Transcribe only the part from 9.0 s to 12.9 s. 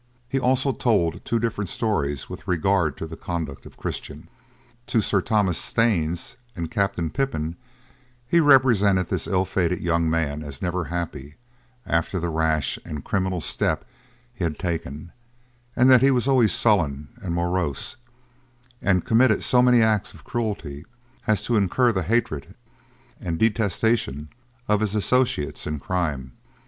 this ill fated young man as never happy, after the rash